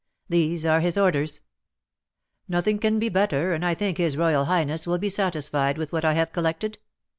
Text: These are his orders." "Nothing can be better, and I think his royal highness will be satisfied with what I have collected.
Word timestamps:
These 0.29 0.65
are 0.65 0.79
his 0.79 0.97
orders." 0.97 1.41
"Nothing 2.47 2.79
can 2.79 2.97
be 2.97 3.07
better, 3.07 3.53
and 3.53 3.63
I 3.63 3.75
think 3.75 3.99
his 3.99 4.17
royal 4.17 4.45
highness 4.45 4.87
will 4.87 4.97
be 4.97 5.09
satisfied 5.09 5.77
with 5.77 5.91
what 5.93 6.05
I 6.05 6.15
have 6.15 6.31
collected. 6.33 6.79